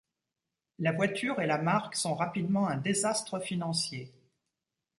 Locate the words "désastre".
2.77-3.39